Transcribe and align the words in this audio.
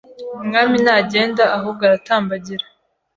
Umwami 0.43 0.75
Ntagenda 0.83 1.43
ahubwo 1.57 1.81
Aratambagira 1.87 2.65